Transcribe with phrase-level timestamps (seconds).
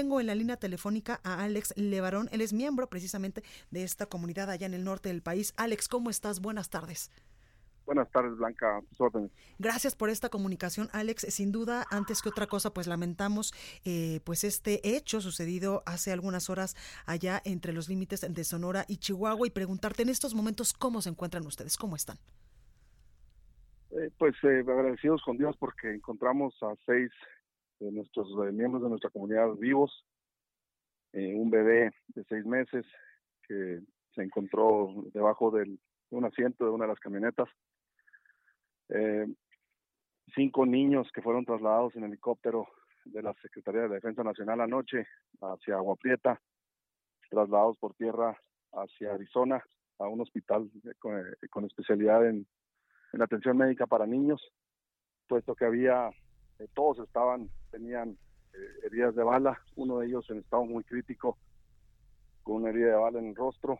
[0.00, 2.30] Tengo en la línea telefónica a Alex Levarón.
[2.32, 5.52] Él es miembro precisamente de esta comunidad allá en el norte del país.
[5.58, 6.40] Alex, ¿cómo estás?
[6.40, 7.10] Buenas tardes.
[7.84, 8.80] Buenas tardes, Blanca.
[9.58, 11.26] Gracias por esta comunicación, Alex.
[11.28, 13.52] Sin duda, antes que otra cosa, pues lamentamos
[13.84, 18.96] eh, pues este hecho sucedido hace algunas horas allá entre los límites de Sonora y
[18.96, 22.16] Chihuahua y preguntarte en estos momentos cómo se encuentran ustedes, cómo están.
[23.90, 27.10] Eh, pues eh, agradecidos con Dios porque encontramos a seis
[27.80, 30.04] de nuestros miembros de nuestra comunidad vivos,
[31.12, 32.86] un bebé de seis meses
[33.48, 33.80] que
[34.14, 35.78] se encontró debajo de
[36.10, 37.48] un asiento de una de las camionetas.
[38.88, 39.26] Eh,
[40.34, 42.66] cinco niños que fueron trasladados en helicóptero
[43.04, 45.06] de la Secretaría de Defensa Nacional anoche
[45.40, 46.40] hacia Agua Prieta,
[47.30, 48.36] trasladados por tierra
[48.72, 49.62] hacia Arizona
[49.98, 52.46] a un hospital con, eh, especialidad en,
[53.20, 54.40] atención médica para niños,
[55.28, 56.10] puesto que había,
[56.58, 58.16] eh, todos estaban, tenían
[58.84, 61.38] heridas de bala, uno de ellos en estado muy crítico,
[62.42, 63.78] con una herida de bala en el rostro,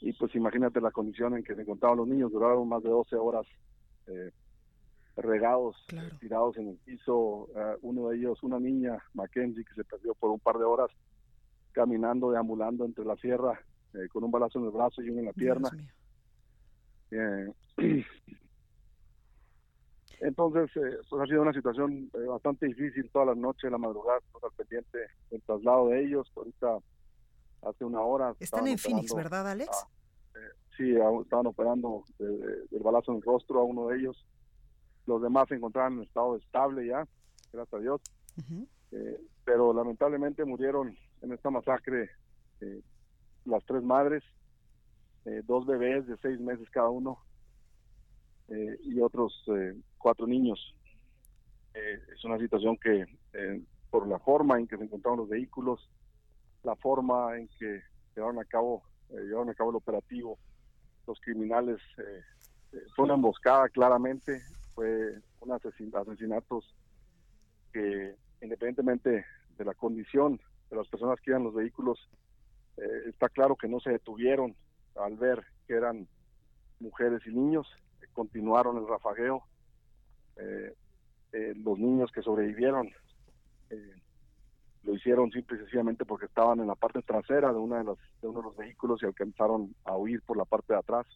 [0.00, 3.16] y pues imagínate la condición en que se encontraban los niños, duraron más de 12
[3.16, 3.46] horas
[4.06, 4.32] eh,
[5.16, 5.76] regados,
[6.20, 10.30] tirados en el piso, eh, uno de ellos, una niña, Mackenzie, que se perdió por
[10.30, 10.90] un par de horas
[11.72, 13.60] caminando, deambulando entre la sierra,
[13.94, 15.68] eh, con un balazo en el brazo y uno en la pierna.
[20.20, 20.70] entonces,
[21.08, 24.98] pues ha sido una situación bastante difícil todas las noches, la madrugada, al pendiente
[25.30, 26.30] del traslado de ellos.
[26.36, 26.78] Ahorita
[27.62, 28.34] hace una hora.
[28.38, 29.86] Están en Phoenix, ¿verdad, Alex?
[30.34, 30.38] Eh,
[30.76, 34.26] sí, estaban operando del balazo en el rostro a uno de ellos.
[35.06, 37.06] Los demás se encontraban en estado estable ya,
[37.52, 38.00] gracias a Dios.
[38.92, 42.10] Eh, pero lamentablemente murieron en esta masacre
[42.60, 42.82] eh,
[43.44, 44.22] las tres madres,
[45.44, 47.18] dos bebés de seis meses cada uno
[48.50, 49.44] y otros
[49.98, 50.74] cuatro niños.
[51.74, 53.06] es una situación que,
[53.90, 55.88] por la forma en que se encontraron los vehículos,
[56.62, 57.82] la forma en que
[58.14, 60.38] llevaron a cabo eh, llevaron a cabo el operativo
[61.06, 62.22] los criminales eh,
[62.72, 64.42] eh, fue una emboscada claramente
[64.74, 66.74] fue un asesinatos
[67.72, 69.24] que independientemente
[69.56, 70.40] de la condición
[70.70, 71.98] de las personas que iban los vehículos
[73.06, 74.56] está claro que no se detuvieron
[74.96, 76.08] al ver que eran
[76.78, 77.66] mujeres y niños
[78.12, 79.44] continuaron el rafagueo
[81.32, 82.90] los niños que sobrevivieron
[84.82, 87.98] lo hicieron simple y sencillamente porque estaban en la parte trasera de una de, las,
[88.20, 91.06] de uno de los vehículos y alcanzaron a huir por la parte de atrás.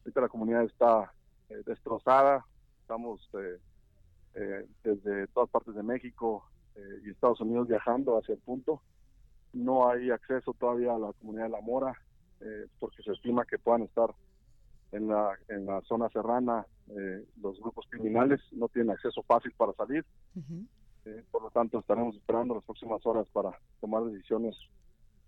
[0.00, 1.12] Ahorita la comunidad está
[1.48, 2.44] eh, destrozada,
[2.80, 3.58] estamos eh,
[4.34, 6.48] eh, desde todas partes de México
[7.04, 8.82] y Estados Unidos viajando hacia el punto.
[9.52, 11.94] No hay acceso todavía a la comunidad de La Mora
[12.80, 14.12] porque se estima que puedan estar
[14.94, 16.66] en la, en la zona serrana
[17.40, 20.04] los grupos criminales, no tienen acceso fácil para salir.
[21.06, 23.50] Eh, por lo tanto, estaremos esperando las próximas horas para
[23.80, 24.56] tomar decisiones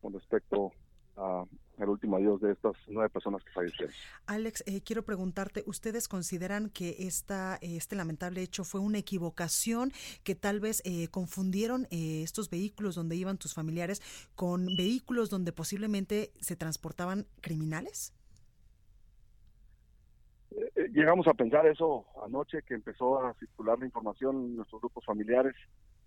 [0.01, 0.73] con respecto
[1.17, 3.95] al último adiós de estas nueve personas que fallecieron.
[4.27, 9.93] Alex, eh, quiero preguntarte, ¿ustedes consideran que esta, este lamentable hecho fue una equivocación,
[10.25, 14.03] que tal vez eh, confundieron estos vehículos donde iban tus familiares
[14.35, 18.13] con vehículos donde posiblemente se transportaban criminales?
[20.97, 25.05] Eh, llegamos a pensar eso anoche que empezó a circular la información en nuestros grupos
[25.05, 25.55] familiares,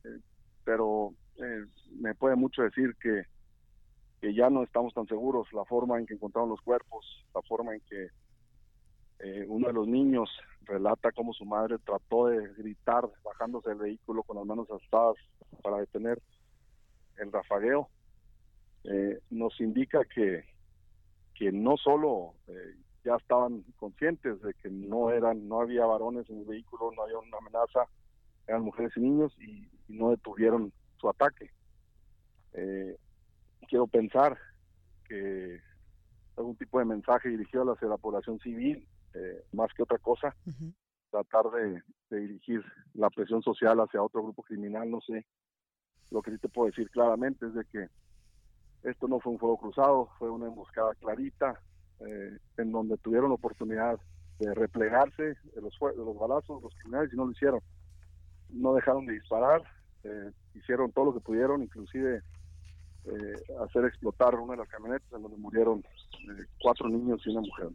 [0.04, 0.20] eh,
[0.64, 1.66] pero eh,
[2.00, 3.24] me puede mucho decir que,
[4.34, 7.82] ya no estamos tan seguros, la forma en que encontraron los cuerpos, la forma en
[7.90, 8.10] que
[9.48, 10.30] uno de los niños
[10.64, 15.16] relata cómo su madre trató de gritar bajándose del vehículo con las manos alzadas
[15.64, 16.22] para detener
[17.18, 17.90] el rafagueo,
[19.30, 20.44] nos indica que
[21.54, 22.34] no solo
[23.10, 27.18] ya estaban conscientes de que no eran, no había varones en el vehículo, no había
[27.18, 27.90] una amenaza,
[28.48, 31.50] eran mujeres y niños y, no detuvieron su ataque.
[32.54, 32.96] Eh,
[33.68, 34.38] quiero pensar
[35.08, 35.60] que
[36.38, 40.36] algún tipo de mensaje dirigido hacia la población civil, eh, más que otra cosa,
[41.10, 41.82] tratar de,
[42.12, 42.64] dirigir
[42.94, 45.26] la presión social hacia otro grupo criminal, no sé.
[46.12, 47.88] Lo que sí te puedo decir claramente es de que
[48.84, 51.60] esto no fue un fuego cruzado, fue una emboscada clarita,
[52.02, 54.00] eh, en donde tuvieron oportunidad
[54.40, 57.60] de replegarse de los, de los balazos, los criminales, y no lo hicieron.
[58.50, 59.62] no dejaron de disparar,
[60.56, 62.22] hicieron todo lo que pudieron, inclusive
[63.62, 65.84] hacer explotar una de las camionetas en donde murieron
[66.62, 67.70] cuatro niños y una mujer.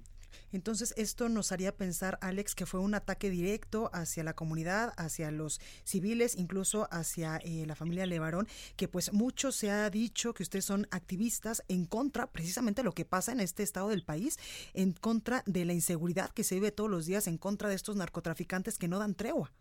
[0.53, 5.31] Entonces, esto nos haría pensar, Alex, que fue un ataque directo hacia la comunidad, hacia
[5.31, 8.47] los civiles, incluso hacia eh, la familia Levarón,
[8.77, 13.05] que pues mucho se ha dicho que ustedes son activistas en contra, precisamente lo que
[13.05, 14.39] pasa en este estado del país,
[14.75, 17.97] en contra de la inseguridad que se vive todos los días, en contra de estos
[17.97, 19.53] narcotraficantes que no dan tregua.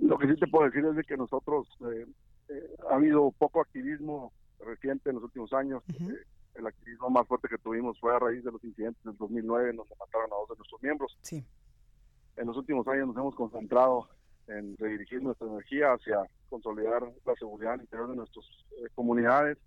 [0.00, 2.06] Lo que sí te puedo decir es de que nosotros eh,
[2.48, 4.32] eh, ha habido poco activismo
[4.64, 5.82] reciente en los últimos años
[6.54, 9.76] el activismo más fuerte que tuvimos fue a raíz de los incidentes del 2009 en
[9.76, 11.18] donde mataron a dos de nuestros miembros.
[11.22, 11.44] Sí.
[12.36, 14.08] En los últimos años nos hemos concentrado
[14.46, 19.58] en redirigir nuestra energía hacia consolidar la seguridad interior de nuestras eh, comunidades,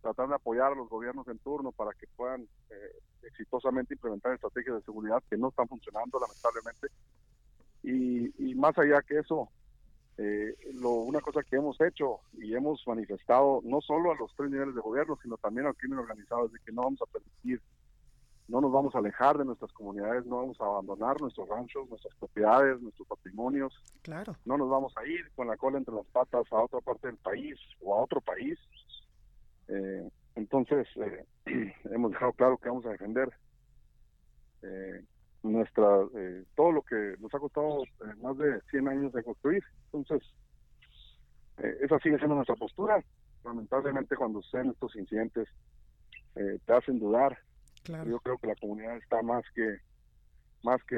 [0.00, 4.76] tratar de apoyar a los gobiernos en turno para que puedan eh, exitosamente implementar estrategias
[4.76, 6.88] de seguridad que no están funcionando lamentablemente.
[7.82, 9.50] Y, y más allá que eso,
[10.22, 14.50] eh, lo, una cosa que hemos hecho y hemos manifestado no solo a los tres
[14.50, 17.62] niveles de gobierno, sino también al crimen organizado, es de que no vamos a permitir,
[18.46, 22.14] no nos vamos a alejar de nuestras comunidades, no vamos a abandonar nuestros ranchos, nuestras
[22.16, 23.72] propiedades, nuestros patrimonios.
[24.02, 24.36] Claro.
[24.44, 27.16] No nos vamos a ir con la cola entre las patas a otra parte del
[27.16, 28.58] país o a otro país.
[29.68, 31.24] Eh, entonces, eh,
[31.84, 33.30] hemos dejado claro que vamos a defender
[34.60, 35.02] eh,
[35.42, 39.62] nuestra eh, todo lo que nos ha costado eh, más de 100 años de construir.
[39.92, 40.28] Entonces,
[41.58, 43.02] eh, esa sigue siendo nuestra postura.
[43.44, 45.48] Lamentablemente, cuando suceden estos incidentes,
[46.34, 47.36] te hacen dudar.
[47.84, 49.78] Yo creo que la comunidad está más que
[50.62, 50.96] más que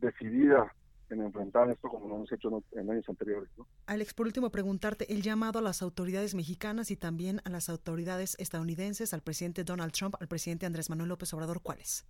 [0.00, 0.72] decidida
[1.10, 3.48] en enfrentar esto como lo hemos hecho en, años anteriores.
[3.86, 8.36] Alex, por último, preguntarte el llamado a las autoridades mexicanas y también a las autoridades
[8.38, 12.06] estadounidenses, al presidente Donald Trump, al presidente Andrés Manuel López Obrador, ¿cuáles?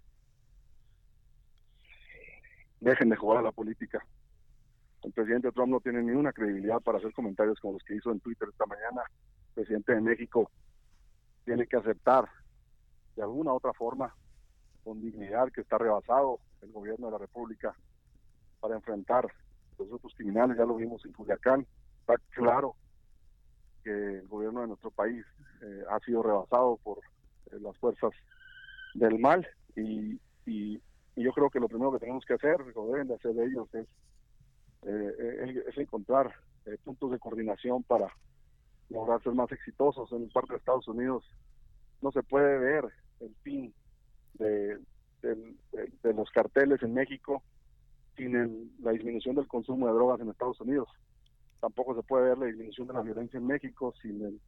[2.83, 4.05] Dejen de jugar a la política.
[5.03, 8.11] El presidente Trump no tiene ni una credibilidad para hacer comentarios como los que hizo
[8.11, 9.03] en Twitter esta mañana.
[9.49, 10.51] El presidente de México
[11.45, 12.29] tiene que aceptar
[13.17, 14.15] de alguna otra forma,
[14.85, 17.75] con dignidad, que está rebasado el gobierno de la República
[18.61, 19.33] para enfrentar
[19.79, 20.57] los otros criminales.
[20.57, 21.67] Ya lo vimos en Culiacán.
[22.01, 22.75] Está claro
[23.85, 25.25] que el gobierno de nuestro país
[25.63, 28.11] eh, ha sido rebasado por eh, las fuerzas
[28.95, 29.47] del mal
[29.77, 30.81] y, y
[31.17, 33.69] y yo creo que lo primero que tenemos que hacer, o deben de hacer ellos,
[33.75, 33.87] es,
[34.83, 36.35] eh, es encontrar
[36.67, 38.09] eh, puntos de coordinación para
[38.89, 40.11] lograr ser más exitosos.
[40.13, 41.25] En parte de Estados Unidos
[42.01, 42.85] no se puede ver
[43.21, 43.75] el fin
[44.35, 44.79] de,
[46.03, 47.43] los carteles en México
[48.17, 50.89] sin la disminución del consumo de drogas en Estados Unidos.
[51.61, 54.41] Tampoco se puede ver la disminución de la violencia en México sin,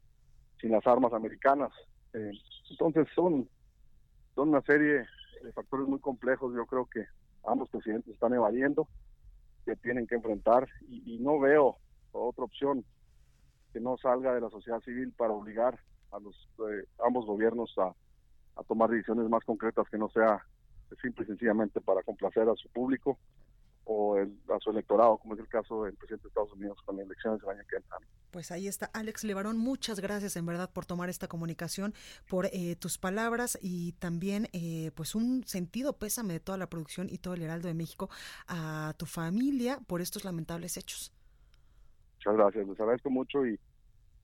[0.61, 1.73] sin las armas americanas.
[2.13, 2.33] Eh,
[2.71, 3.49] entonces son,
[4.35, 5.07] son una serie
[5.53, 7.07] factores muy complejos, yo creo que
[7.47, 8.89] ambos presidentes están evadiendo,
[9.65, 11.79] que tienen que enfrentar y, no veo
[12.13, 12.85] otra opción
[13.73, 15.79] que no salga de la sociedad civil para obligar
[16.13, 16.37] a los
[16.71, 17.95] eh, ambos gobiernos a,
[18.57, 20.45] a tomar decisiones más concretas que no sea
[21.03, 23.19] simple y sencillamente para complacer a su público
[23.85, 26.97] o el, a su electorado, como es el caso del presidente de Estados Unidos con
[26.97, 27.99] las elecciones del año que entra.
[28.31, 31.95] Pues ahí está Alex Levarón, muchas gracias en verdad por tomar esta comunicación,
[32.29, 37.09] por eh, tus palabras y también eh, pues un sentido pésame de toda la producción
[37.11, 38.09] y todo el Heraldo de México
[38.49, 41.13] a tu familia por estos lamentables hechos.
[42.17, 43.61] Muchas gracias, les agradezco mucho y,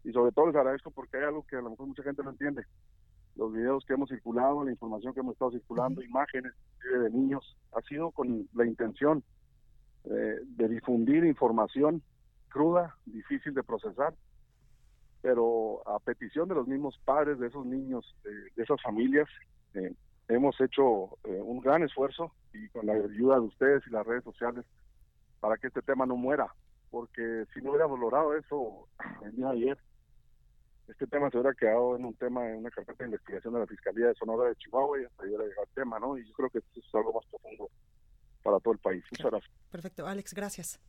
[0.05, 2.31] y sobre todo les agradezco porque hay algo que a lo mejor mucha gente no
[2.31, 2.65] entiende.
[3.37, 7.81] Los videos que hemos circulado, la información que hemos estado circulando, imágenes de niños, ha
[7.83, 9.23] sido con la intención
[10.05, 12.03] eh, de difundir información
[12.49, 14.15] cruda, difícil de procesar,
[15.23, 19.29] pero a petición de los mismos padres de esos niños, de esas familias,
[19.75, 19.95] eh,
[20.29, 24.25] hemos hecho eh, un gran esfuerzo y con la ayuda de ustedes y las redes
[24.25, 24.65] sociales
[25.41, 26.53] para que este tema no muera,
[26.91, 28.89] porque si no hubiéramos logrado eso
[29.25, 29.79] el día de ayer,
[30.89, 33.67] este tema se hubiera quedado en un tema, en una carpeta de investigación de la
[33.67, 36.19] Fiscalía de Sonora de Chihuahua y hasta hubiera llegado el tema, ¿no?
[36.19, 37.71] Y yo creo que esto es algo más profundo
[38.43, 39.05] para todo el país.
[39.11, 39.53] Muchas gracias.
[39.71, 40.81] Perfecto, Alex, gracias.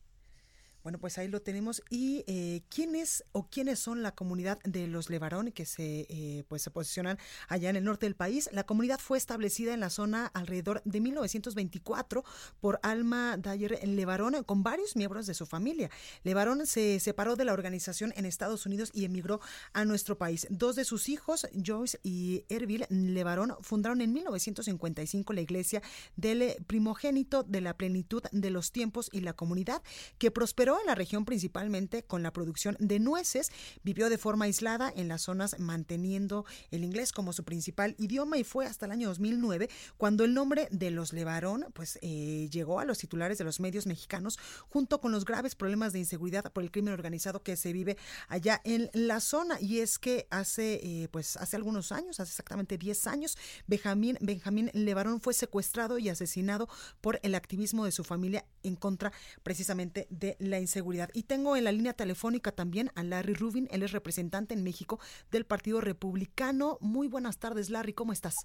[0.84, 1.82] Bueno, pues ahí lo tenemos.
[1.90, 2.92] ¿Y eh, quién
[3.32, 7.70] o quiénes son la comunidad de los Levarón que se, eh, pues se posicionan allá
[7.70, 8.50] en el norte del país?
[8.52, 12.24] La comunidad fue establecida en la zona alrededor de 1924
[12.60, 15.90] por Alma Dyer Levarón con varios miembros de su familia.
[16.24, 19.40] Levarón se separó de la organización en Estados Unidos y emigró
[19.74, 20.48] a nuestro país.
[20.50, 25.82] Dos de sus hijos, Joyce y Erville Levarón, fundaron en 1955 la iglesia
[26.18, 29.82] del primogénito de la plenitud de los tiempos y la comunidad
[30.18, 33.52] que prosperó operó en la región principalmente con la producción de nueces,
[33.84, 38.44] vivió de forma aislada en las zonas manteniendo el inglés como su principal idioma y
[38.44, 42.86] fue hasta el año 2009 cuando el nombre de los Levarón pues eh, llegó a
[42.86, 46.72] los titulares de los medios mexicanos junto con los graves problemas de inseguridad por el
[46.72, 47.98] crimen organizado que se vive
[48.28, 49.60] allá en la zona.
[49.60, 53.38] Y es que hace eh, pues hace algunos años, hace exactamente 10 años,
[53.68, 56.70] Benjamín Benjamín Levarón fue secuestrado y asesinado
[57.02, 59.12] por el activismo de su familia en contra
[59.44, 61.10] precisamente de la inseguridad.
[61.14, 65.00] Y tengo en la línea telefónica también a Larry Rubin, él es representante en México
[65.32, 66.78] del Partido Republicano.
[66.82, 68.36] Muy buenas tardes, Larry, ¿cómo estás?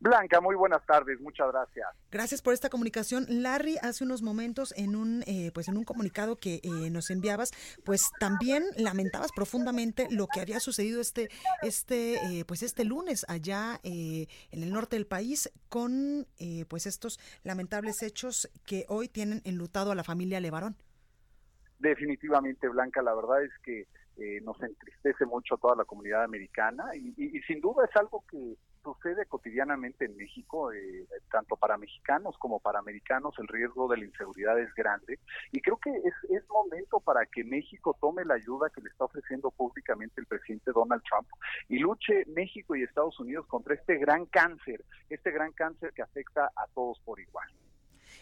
[0.00, 1.88] Blanca, muy buenas tardes, muchas gracias.
[2.10, 3.26] Gracias por esta comunicación.
[3.28, 7.50] Larry, hace unos momentos en un eh, pues en un comunicado que eh, nos enviabas,
[7.84, 11.28] pues también lamentabas profundamente lo que había sucedido este
[11.62, 16.26] este eh, pues este lunes allá en el norte del país con
[16.68, 20.76] pues estos lamentables hechos que hoy tienen enlutado a la familia Levarón.
[21.78, 23.86] Definitivamente, Blanca, la verdad es que
[24.42, 29.26] nos entristece mucho a toda la comunidad americana y sin duda es algo que sucede
[29.26, 34.58] cotidianamente en México, eh, tanto para mexicanos como para americanos, el riesgo de la inseguridad
[34.58, 35.18] es grande.
[35.52, 39.04] Y creo que es, es momento para que México tome la ayuda que le está
[39.04, 41.28] ofreciendo públicamente el presidente Donald Trump
[41.68, 46.50] y luche México y Estados Unidos contra este gran cáncer, este gran cáncer que afecta
[46.56, 47.48] a todos por igual.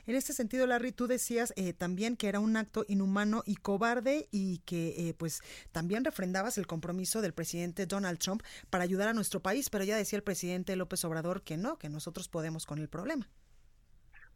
[0.06, 4.28] En este sentido, Larry, tú decías eh, también que era un acto inhumano y cobarde
[4.30, 5.40] y que eh, pues
[5.72, 9.96] también refrendabas el compromiso del presidente Donald Trump para ayudar a nuestro país, pero ya
[9.96, 13.28] decía el presidente López Obrador que no, que nosotros podemos con el problema.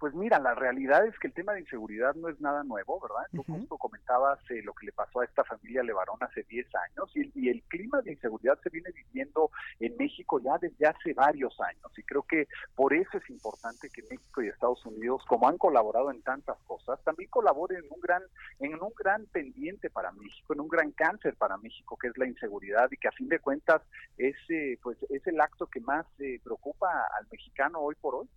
[0.00, 3.28] Pues mira, la realidad es que el tema de inseguridad no es nada nuevo, ¿verdad?
[3.32, 7.10] Tú justo comentabas eh, lo que le pasó a esta familia Levarón hace 10 años
[7.14, 11.92] y, el clima de inseguridad se viene viviendo en México ya desde hace varios años
[11.98, 16.10] y creo que por eso es importante que México y Estados Unidos, como han colaborado
[16.10, 18.22] en tantas cosas, también colaboren en un gran
[18.60, 22.26] en un gran pendiente para México, en un gran cáncer para México que es la
[22.26, 23.82] inseguridad y que a fin de cuentas
[24.16, 26.88] es eh, pues es el acto que más eh, preocupa
[27.18, 28.28] al mexicano hoy por hoy.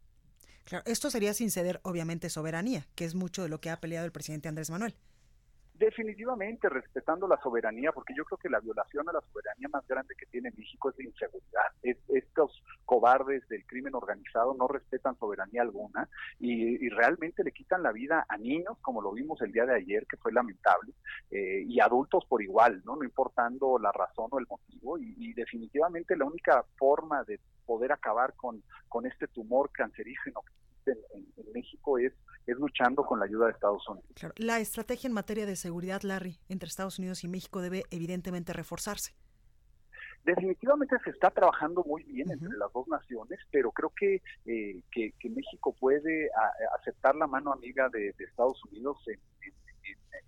[0.63, 4.05] Claro, esto sería sin ceder, obviamente, soberanía, que es mucho de lo que ha peleado
[4.05, 4.95] el presidente Andrés Manuel.
[5.83, 10.15] Definitivamente respetando la soberanía, porque yo creo que la violación a la soberanía más grande
[10.17, 11.99] que tiene México es la inseguridad.
[12.07, 16.07] estos cobardes del crimen organizado no respetan soberanía alguna
[16.39, 20.07] y, realmente le quitan la vida a niños, como lo vimos el día de ayer,
[20.07, 20.93] que fue lamentable,
[21.31, 24.97] eh, y adultos por igual, no, no importando la razón o el motivo.
[24.97, 31.05] Y, definitivamente la única forma de poder acabar con, con este tumor cancerígeno que existe
[31.11, 32.13] en México es
[32.45, 34.09] es luchando con la ayuda de Estados Unidos.
[34.37, 39.13] La estrategia en materia de seguridad, Larry, entre Estados Unidos y México debe evidentemente reforzarse.
[40.23, 45.29] Definitivamente se está trabajando muy bien entre las dos naciones, pero creo que, eh, que,
[45.29, 46.29] México puede
[46.79, 49.19] aceptar la mano amiga de, Estados Unidos en,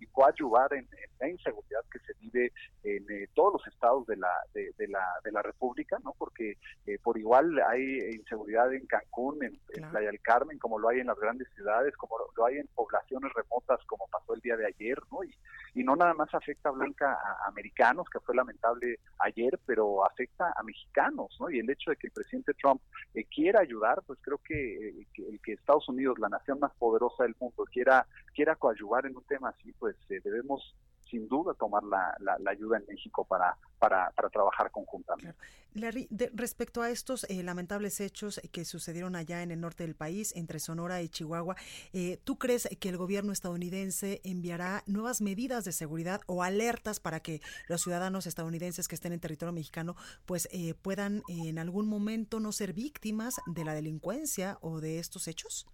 [0.00, 4.16] y coadyuvar en, en, la inseguridad que se vive en eh, todos los estados de
[4.16, 6.14] la, de, la, de la República, ¿no?
[6.18, 9.58] Porque eh, por igual hay inseguridad en Cancún, en,
[9.90, 13.32] Playa del Carmen, como lo hay en las grandes ciudades, como lo hay en poblaciones
[13.32, 15.22] remotas, como pasó el día de ayer, ¿no?
[15.24, 15.34] Y,
[15.76, 20.50] y no nada más afecta a Blanca a americanos, que fue lamentable ayer, pero afecta
[20.56, 21.50] a mexicanos, ¿no?
[21.50, 22.80] Y el hecho de que el presidente Trump
[23.12, 27.36] eh, quiera ayudar, pues creo que, que, que Estados Unidos, la nación más poderosa del
[27.38, 30.74] mundo, quiera quiera coadyuvar en un tema así, pues eh, debemos
[31.10, 35.38] sin duda tomar la, la, ayuda en México para, para, para trabajar conjuntamente.
[35.74, 40.34] Larry, respecto a estos eh, lamentables hechos que sucedieron allá en el norte del país,
[40.34, 41.56] entre Sonora y Chihuahua,
[41.92, 47.20] eh, ¿tú crees que el gobierno estadounidense enviará nuevas medidas de seguridad o alertas para
[47.20, 50.48] que los ciudadanos estadounidenses que estén en territorio mexicano pues
[50.82, 55.66] puedan en algún momento no ser víctimas de la delincuencia o de estos hechos?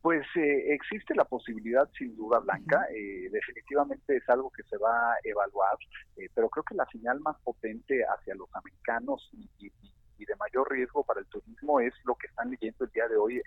[0.00, 2.86] Pues eh, existe la posibilidad, sin duda, Blanca.
[2.94, 5.76] Eh, definitivamente es algo que se va a evaluar,
[6.16, 9.70] eh, pero creo que la señal más potente hacia los americanos y,
[10.18, 13.40] de mayor riesgo para el turismo es lo que están leyendo el día de hoy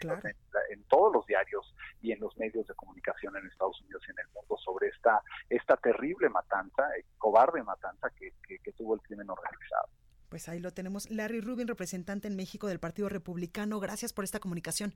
[0.71, 4.17] en, todos los diarios y en los medios de comunicación en Estados Unidos y en
[4.17, 6.89] el mundo sobre esta esta terrible matanza,
[7.19, 9.89] cobarde matanza que, que tuvo el crimen organizado.
[10.29, 11.11] Pues ahí lo tenemos.
[11.11, 13.79] Larry Rubin, representante en México del Partido Republicano.
[13.79, 14.95] Gracias por esta comunicación.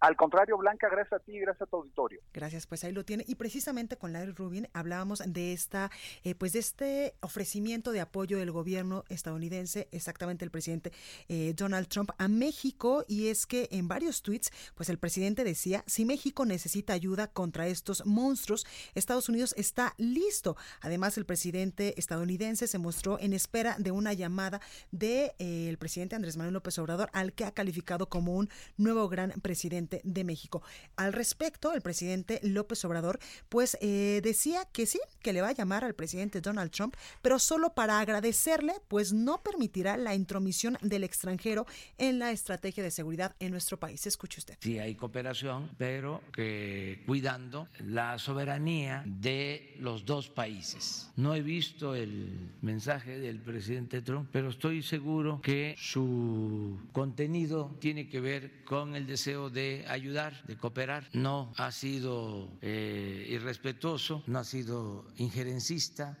[0.00, 2.20] Al contrario, Blanca, gracias a ti y gracias a tu auditorio.
[2.32, 3.24] Gracias, pues ahí lo tiene.
[3.28, 5.90] Y precisamente con Larry Rubin hablábamos de esta,
[6.24, 10.92] eh, pues de este ofrecimiento de apoyo del gobierno estadounidense, exactamente el presidente
[11.28, 13.04] eh, Donald Trump a México.
[13.08, 17.66] Y es que en varios tweets, pues el presidente decía, si México necesita ayuda contra
[17.66, 20.56] estos monstruos, Estados Unidos está listo.
[20.80, 26.14] Además, el presidente estadounidense se mostró en espera de una llamada del de, eh, presidente
[26.14, 30.62] Andrés Manuel López Obrador, al que ha calificado como un nuevo gran presidente de México.
[30.96, 33.18] Al respecto, el presidente López Obrador,
[33.48, 37.38] pues eh, decía que sí, que le va a llamar al presidente Donald Trump, pero
[37.38, 41.66] solo para agradecerle, pues no permitirá la intromisión del extranjero
[41.98, 44.06] en la estrategia de seguridad en nuestro país.
[44.06, 44.56] Escuche usted.
[44.60, 51.10] Sí, hay cooperación, pero que cuidando la soberanía de los dos países.
[51.16, 58.08] No he visto el mensaje del presidente Trump, pero estoy seguro que su contenido tiene
[58.08, 61.08] que ver con el deseo de ayudar, de cooperar.
[61.12, 66.18] No ha sido eh, irrespetuoso, no ha sido injerencista.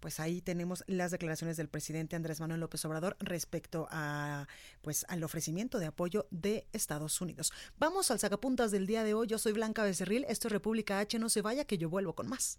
[0.00, 4.46] Pues ahí tenemos las declaraciones del presidente Andrés Manuel López Obrador respecto a
[4.82, 7.52] pues al ofrecimiento de apoyo de Estados Unidos.
[7.78, 9.26] Vamos al sacapuntas del día de hoy.
[9.26, 12.28] Yo soy Blanca Becerril, esto es República H, no se vaya que yo vuelvo con
[12.28, 12.58] más.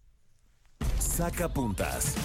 [0.99, 2.15] Sacapuntas.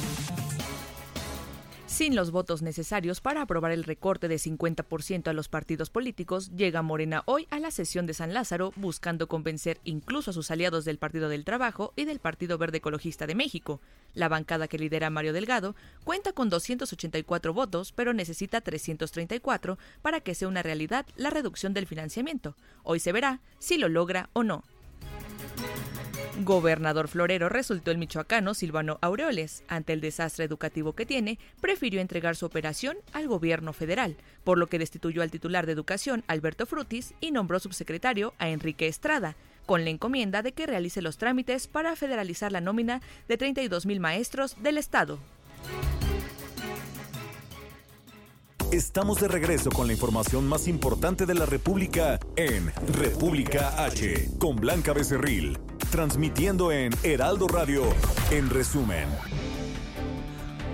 [1.93, 6.81] Sin los votos necesarios para aprobar el recorte de 50% a los partidos políticos, llega
[6.81, 10.97] Morena hoy a la sesión de San Lázaro buscando convencer incluso a sus aliados del
[10.97, 13.83] Partido del Trabajo y del Partido Verde Ecologista de México.
[14.15, 20.35] La bancada que lidera Mario Delgado cuenta con 284 votos, pero necesita 334 para que
[20.35, 22.57] sea una realidad la reducción del financiamiento.
[22.85, 24.65] Hoy se verá si lo logra o no.
[26.45, 29.63] Gobernador Florero resultó el michoacano Silvano Aureoles.
[29.69, 34.67] Ante el desastre educativo que tiene, prefirió entregar su operación al gobierno federal, por lo
[34.67, 39.85] que destituyó al titular de educación, Alberto Frutis, y nombró subsecretario a Enrique Estrada, con
[39.85, 44.61] la encomienda de que realice los trámites para federalizar la nómina de 32 mil maestros
[44.63, 45.19] del Estado.
[48.73, 54.57] Estamos de regreso con la información más importante de la República en República H, con
[54.57, 55.59] Blanca Becerril,
[55.93, 57.85] transmitiendo en Heraldo Radio,
[58.31, 59.07] en resumen.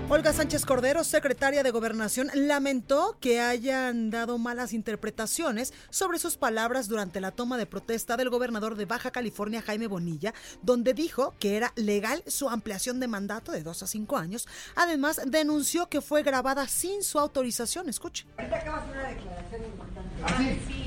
[0.07, 6.87] Olga Sánchez Cordero, secretaria de Gobernación, lamentó que hayan dado malas interpretaciones sobre sus palabras
[6.87, 11.57] durante la toma de protesta del gobernador de Baja California, Jaime Bonilla, donde dijo que
[11.57, 14.47] era legal su ampliación de mandato de dos a cinco años.
[14.75, 17.89] Además, denunció que fue grabada sin su autorización.
[17.89, 18.25] Escuche.
[18.37, 20.15] Ahorita acabas de una declaración importante.
[20.23, 20.78] ¿Ah, sí?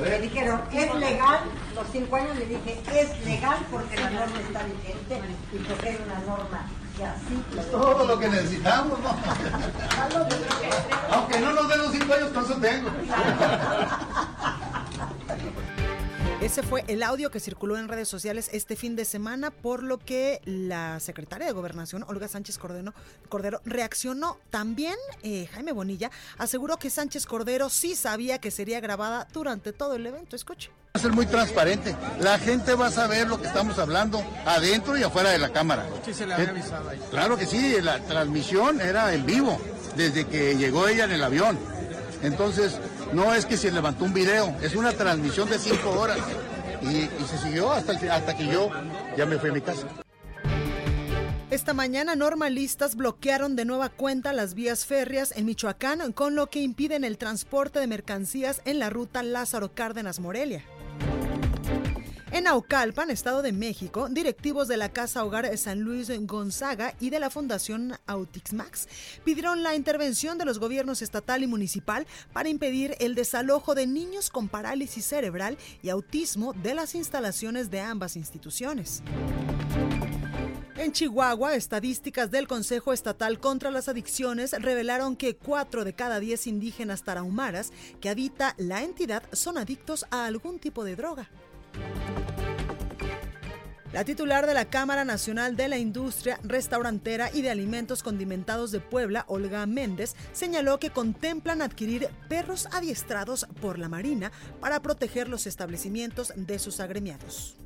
[0.00, 1.40] Me dijeron, ¿es legal?
[1.74, 5.20] Los cinco años le dije, es legal porque la norma está vigente
[5.52, 6.66] y porque hay una norma
[7.56, 9.16] es todo lo que necesitamos, ¿no?
[11.12, 12.90] Aunque no nos den los cinco años, con eso tengo.
[16.40, 19.98] Ese fue el audio que circuló en redes sociales este fin de semana, por lo
[19.98, 22.94] que la secretaria de Gobernación, Olga Sánchez Cordero,
[23.28, 24.38] Cordero reaccionó.
[24.48, 29.96] También eh, Jaime Bonilla aseguró que Sánchez Cordero sí sabía que sería grabada durante todo
[29.96, 30.36] el evento.
[30.36, 30.70] Escuche.
[30.70, 31.96] Va a ser muy transparente.
[32.20, 35.88] La gente va a saber lo que estamos hablando adentro y afuera de la cámara.
[36.04, 37.00] Sí, se le había avisado ahí.
[37.10, 39.60] Claro que sí, la transmisión era en vivo,
[39.96, 41.58] desde que llegó ella en el avión.
[42.22, 42.78] Entonces,
[43.12, 46.18] no es que se levantó un video, es una transmisión de cinco horas.
[46.82, 48.70] Y, se siguió hasta, hasta que yo
[49.16, 49.86] ya me fui a mi casa.
[51.50, 56.60] Esta mañana normalistas bloquearon de nueva cuenta las vías férreas en Michoacán, con lo que
[56.60, 60.62] impiden el transporte de mercancías en la ruta Lázaro Cárdenas Morelia.
[62.38, 67.18] En Aucalpan, Estado de México, directivos de la Casa Hogar San Luis Gonzaga y de
[67.18, 68.86] la Fundación Autixmax
[69.24, 74.30] pidieron la intervención de los gobiernos estatal y municipal para impedir el desalojo de niños
[74.30, 79.02] con parálisis cerebral y autismo de las instalaciones de ambas instituciones.
[80.76, 86.46] En Chihuahua, estadísticas del Consejo Estatal contra las Adicciones revelaron que 4 de cada 10
[86.46, 91.28] indígenas tarahumaras que habita la entidad son adictos a algún tipo de droga.
[93.92, 98.80] La titular de la Cámara Nacional de la Industria Restaurantera y de Alimentos Condimentados de
[98.80, 105.46] Puebla, Olga Méndez, señaló que contemplan adquirir perros adiestrados por la Marina para proteger los
[105.46, 107.56] establecimientos de sus agremiados.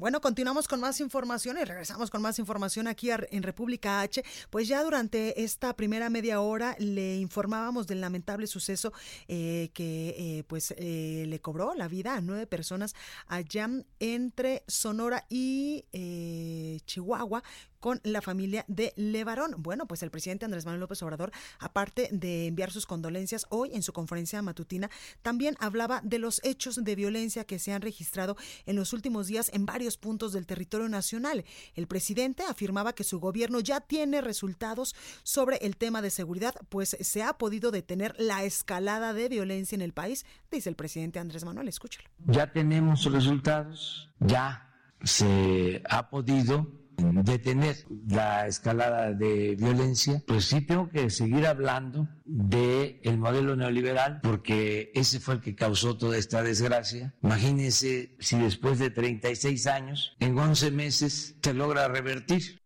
[0.00, 4.24] Bueno, continuamos con más información y regresamos con más información aquí en República H.
[4.48, 8.94] Pues ya durante esta primera media hora le informábamos del lamentable suceso
[9.28, 12.94] eh, que eh, pues eh, le cobró la vida a nueve personas
[13.26, 15.84] allá entre Sonora y
[16.86, 17.42] Chihuahua
[17.80, 19.54] con la familia de Levarón.
[19.58, 23.82] Bueno, pues el presidente Andrés Manuel López Obrador, aparte de enviar sus condolencias hoy en
[23.82, 24.90] su conferencia matutina,
[25.22, 29.50] también hablaba de los hechos de violencia que se han registrado en los últimos días
[29.52, 31.44] en varios puntos del territorio nacional.
[31.74, 36.96] El presidente afirmaba que su gobierno ya tiene resultados sobre el tema de seguridad, pues
[37.00, 41.44] se ha podido detener la escalada de violencia en el país, dice el presidente Andrés
[41.44, 41.68] Manuel.
[41.68, 42.08] Escúchalo.
[42.26, 44.70] Ya tenemos resultados, ya
[45.02, 46.66] se ha podido
[46.96, 47.76] detener
[48.08, 54.90] la escalada de violencia, pues sí tengo que seguir hablando de el modelo neoliberal porque
[54.94, 57.14] ese fue el que causó toda esta desgracia.
[57.22, 62.60] Imagínense si después de 36 años, en 11 meses, se logra revertir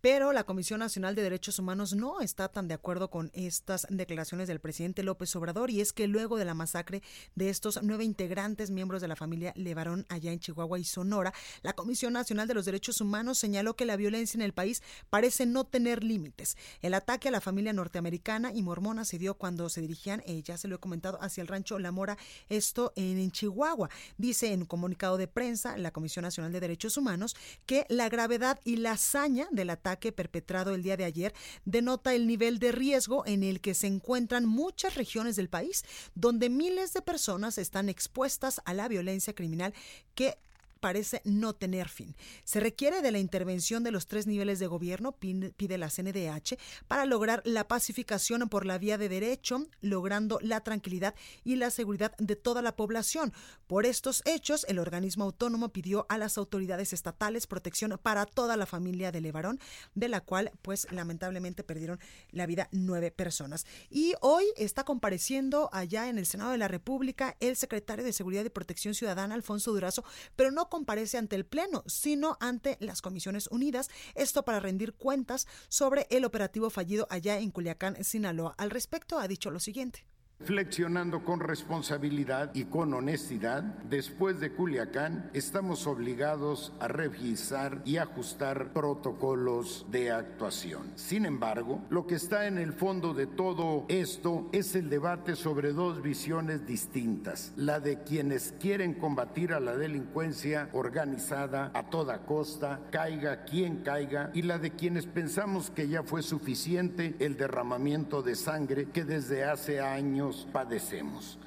[0.00, 4.46] pero la Comisión Nacional de Derechos Humanos no está tan de acuerdo con estas declaraciones
[4.46, 7.02] del presidente López Obrador y es que luego de la masacre
[7.34, 11.72] de estos nueve integrantes miembros de la familia Levarón allá en Chihuahua y Sonora, la
[11.72, 15.64] Comisión Nacional de los Derechos Humanos señaló que la violencia en el país parece no
[15.64, 16.56] tener límites.
[16.80, 20.56] El ataque a la familia norteamericana y mormona se dio cuando se dirigían, eh, ya
[20.56, 23.90] se lo he comentado, hacia el rancho La Mora, esto en, en Chihuahua.
[24.16, 27.34] Dice en un comunicado de prensa la Comisión Nacional de Derechos Humanos
[27.66, 32.14] que la gravedad y la hazaña del ataque ataque perpetrado el día de ayer denota
[32.14, 36.92] el nivel de riesgo en el que se encuentran muchas regiones del país, donde miles
[36.92, 39.72] de personas están expuestas a la violencia criminal
[40.14, 40.36] que
[40.80, 42.16] parece no tener fin.
[42.44, 47.04] Se requiere de la intervención de los tres niveles de gobierno, pide la CNDH, para
[47.04, 51.14] lograr la pacificación por la vía de derecho, logrando la tranquilidad
[51.44, 53.32] y la seguridad de toda la población.
[53.66, 58.66] Por estos hechos, el organismo autónomo pidió a las autoridades estatales protección para toda la
[58.66, 59.60] familia de Levarón,
[59.94, 61.98] de la cual, pues, lamentablemente perdieron
[62.30, 63.66] la vida nueve personas.
[63.90, 68.44] Y hoy está compareciendo allá en el Senado de la República el secretario de Seguridad
[68.44, 70.04] y Protección Ciudadana, Alfonso Durazo,
[70.36, 75.46] pero no comparece ante el Pleno, sino ante las Comisiones Unidas, esto para rendir cuentas
[75.68, 78.54] sobre el operativo fallido allá en Culiacán, Sinaloa.
[78.58, 80.06] Al respecto ha dicho lo siguiente.
[80.44, 88.72] Flexionando con responsabilidad y con honestidad, después de Culiacán estamos obligados a revisar y ajustar
[88.72, 90.92] protocolos de actuación.
[90.94, 95.72] Sin embargo, lo que está en el fondo de todo esto es el debate sobre
[95.72, 102.80] dos visiones distintas, la de quienes quieren combatir a la delincuencia organizada a toda costa,
[102.92, 108.36] caiga quien caiga, y la de quienes pensamos que ya fue suficiente el derramamiento de
[108.36, 111.38] sangre que desde hace años padecemos.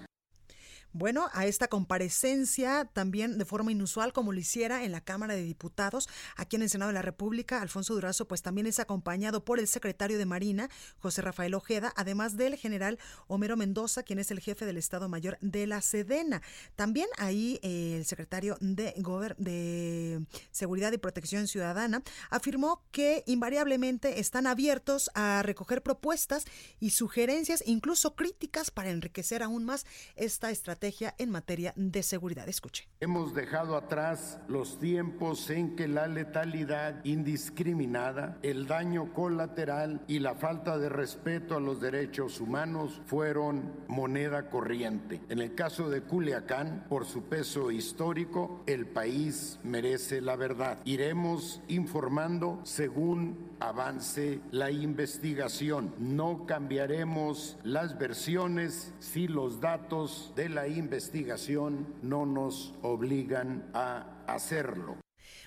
[0.94, 5.42] Bueno, a esta comparecencia también de forma inusual como lo hiciera en la Cámara de
[5.42, 9.60] Diputados, aquí en el Senado de la República, Alfonso Durazo pues también es acompañado por
[9.60, 14.42] el secretario de Marina, José Rafael Ojeda, además del general Homero Mendoza, quien es el
[14.42, 16.42] jefe del Estado Mayor de la Sedena.
[16.76, 18.94] También ahí eh, el secretario de,
[19.38, 26.44] de Seguridad y Protección Ciudadana afirmó que invariablemente están abiertos a recoger propuestas
[26.82, 29.86] y sugerencias, incluso críticas, para enriquecer aún más
[30.18, 32.50] esta estrategia en materia de seguridad.
[32.50, 32.88] Escuche.
[33.02, 40.34] Hemos dejado atrás los tiempos en que la letalidad indiscriminada, el daño colateral y la
[40.34, 45.22] falta de respeto a los derechos humanos fueron moneda corriente.
[45.30, 50.80] En el caso de Culiacán, por su peso histórico, el país merece la verdad.
[50.86, 55.94] Iremos informando según avance la investigación.
[56.00, 64.98] No cambiaremos las versiones si los datos de la investigación no nos obligan a hacerlo.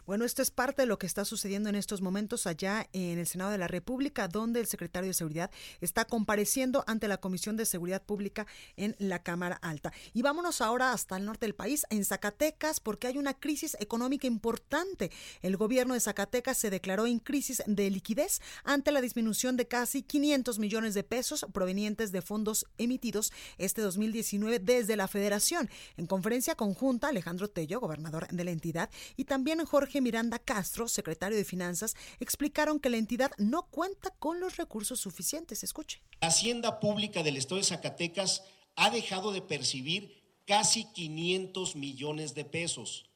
[0.06, 3.26] Bueno, esto es parte de lo que está sucediendo en estos momentos allá en el
[3.26, 7.64] Senado de la República, donde el secretario de Seguridad está compareciendo ante la Comisión de
[7.64, 9.94] Seguridad Pública en la Cámara Alta.
[10.12, 14.26] Y vámonos ahora hasta el norte del país, en Zacatecas, porque hay una crisis económica
[14.26, 15.10] importante.
[15.40, 20.02] El gobierno de Zacatecas se declaró en crisis de liquidez ante la disminución de casi
[20.02, 25.70] 500 millones de pesos provenientes de fondos emitidos este 2019 desde la Federación.
[25.96, 31.36] En conferencia conjunta, Alejandro Tello, gobernador de la entidad, y también Jorge Miranda Castro, secretario
[31.36, 35.62] de Finanzas, explicaron que la entidad no cuenta con los recursos suficientes.
[35.62, 36.02] Escuche.
[36.20, 38.42] La Hacienda Pública del Estado de Zacatecas
[38.76, 43.10] ha dejado de percibir casi 500 millones de pesos.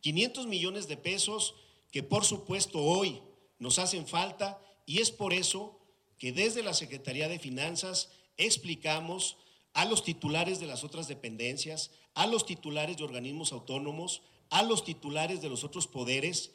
[0.00, 1.54] 500 millones de pesos
[1.90, 3.22] que por supuesto hoy
[3.58, 5.78] nos hacen falta y es por eso
[6.18, 9.36] que desde la Secretaría de Finanzas explicamos
[9.74, 14.84] a los titulares de las otras dependencias, a los titulares de organismos autónomos, a los
[14.84, 16.52] titulares de los otros poderes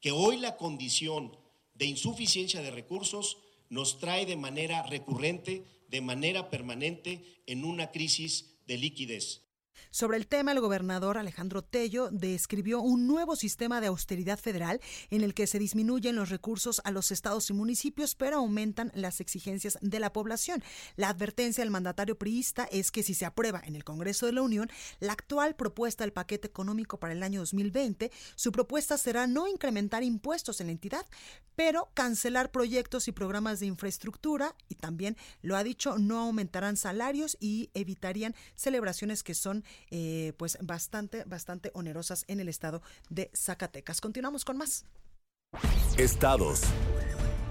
[0.00, 1.36] que hoy la condición
[1.74, 3.36] de insuficiencia de recursos
[3.68, 9.42] nos trae de manera recurrente, de manera permanente, en una crisis de liquidez.
[9.90, 15.22] Sobre el tema, el gobernador Alejandro Tello describió un nuevo sistema de austeridad federal en
[15.22, 19.78] el que se disminuyen los recursos a los estados y municipios, pero aumentan las exigencias
[19.80, 20.62] de la población.
[20.96, 24.42] La advertencia del mandatario priista es que si se aprueba en el Congreso de la
[24.42, 29.48] Unión la actual propuesta del paquete económico para el año 2020, su propuesta será no
[29.48, 31.06] incrementar impuestos en la entidad,
[31.54, 37.36] pero cancelar proyectos y programas de infraestructura y también lo ha dicho, no aumentarán salarios
[37.40, 44.00] y evitarían celebraciones que son eh, pues bastante, bastante onerosas en el estado de Zacatecas.
[44.00, 44.84] Continuamos con más.
[45.96, 46.62] Estados.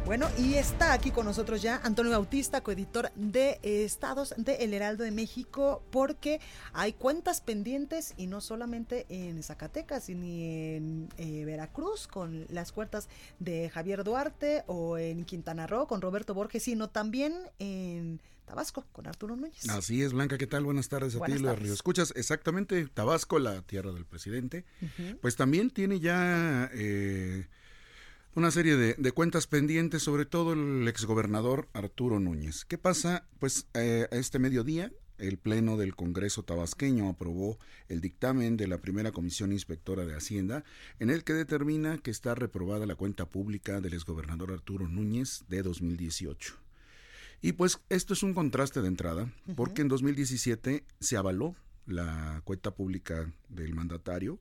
[0.05, 5.03] Bueno, y está aquí con nosotros ya Antonio Bautista, coeditor de Estados de El Heraldo
[5.03, 6.39] de México, porque
[6.73, 13.09] hay cuentas pendientes y no solamente en Zacatecas ni en eh, Veracruz con las cuentas
[13.39, 19.07] de Javier Duarte o en Quintana Roo con Roberto Borges, sino también en Tabasco con
[19.07, 19.67] Arturo Núñez.
[19.69, 20.63] Así es, Blanca, ¿qué tal?
[20.63, 21.73] Buenas tardes a ti, Luis Río.
[21.73, 24.65] Escuchas exactamente Tabasco, la tierra del presidente,
[25.21, 26.69] pues también tiene ya...
[26.73, 27.47] Eh,
[28.35, 32.65] una serie de, cuentas pendientes, sobre todo el exgobernador Arturo Núñez.
[32.65, 33.25] ¿Qué pasa?
[33.39, 38.79] Pues eh, a este mediodía el Pleno del Congreso tabasqueño aprobó el dictamen de la
[38.79, 40.65] primera Comisión Inspectora de Hacienda,
[40.99, 45.63] en el que determina que está reprobada la cuenta pública del exgobernador Arturo Núñez de
[45.63, 46.64] 2018.
[47.45, 51.53] Y pues esto es un contraste de entrada, porque en 2017 se avaló
[51.85, 54.39] la cuenta pública del mandatario,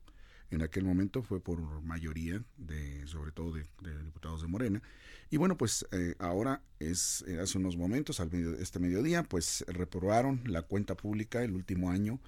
[0.49, 3.63] en aquel momento fue por mayoría de sobre todo de,
[4.05, 4.81] diputados de Morena.
[5.29, 10.41] Y bueno pues eh, ahora es eh, hace unos momentos al este mediodía pues reprobaron
[10.47, 12.19] la cuenta pública el último año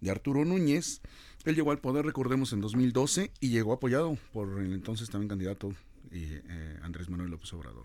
[0.00, 1.02] de Arturo Núñez.
[1.44, 5.74] Él llegó al poder recordemos en 2012 y llegó apoyado por el entonces también candidato
[6.10, 7.84] eh, Andrés Manuel López Obrador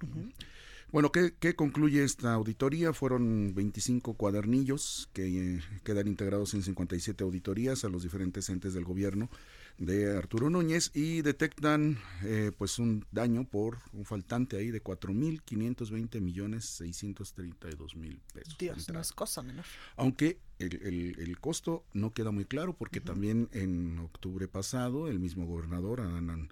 [0.92, 2.94] Bueno, ¿qué, ¿qué, concluye esta auditoría?
[2.94, 9.30] Fueron 25 cuadernillos que quedan integrados en 57 auditorías a los diferentes entes del gobierno
[9.78, 16.22] de Arturo Núñez y detectan eh, pues un daño por un faltante ahí de 4.520
[16.22, 18.58] millones 632 mil pesos.
[18.58, 19.66] Dios, no es cosa menor.
[19.98, 25.46] Aunque el, el, costo no queda muy claro porque también en octubre pasado el mismo
[25.46, 26.50] gobernador, Adán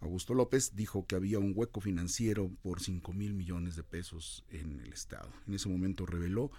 [0.00, 4.80] Augusto López, dijo que había un hueco financiero por 5 mil millones de pesos en
[4.80, 5.32] el Estado.
[5.46, 6.50] En ese momento reveló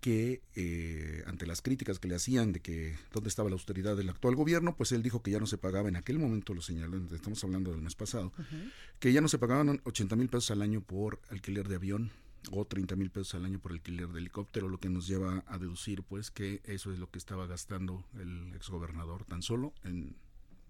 [0.00, 4.08] que eh, ante las críticas que le hacían de que dónde estaba la austeridad del
[4.08, 6.96] actual gobierno, pues él dijo que ya no se pagaba, en aquel momento lo señaló,
[7.14, 8.32] estamos hablando del mes pasado,
[8.98, 12.10] que ya no se pagaban 80 mil pesos al año por alquiler de avión
[12.50, 15.58] o 30 mil pesos al año por alquiler de helicóptero, lo que nos lleva a
[15.58, 20.16] deducir pues que eso es lo que estaba gastando el exgobernador tan solo en,